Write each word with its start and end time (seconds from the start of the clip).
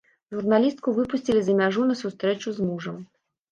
Журналістку 0.37 0.93
выпусцілі 1.01 1.41
за 1.51 1.59
мяжу 1.61 1.81
на 1.93 2.01
сустрэчу 2.01 2.57
з 2.59 2.73
мужам. 2.73 3.01